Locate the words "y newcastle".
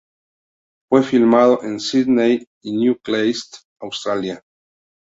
2.63-3.59